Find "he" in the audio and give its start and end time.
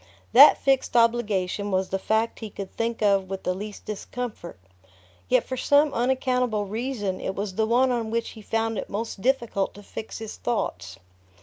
2.39-2.49, 8.29-8.41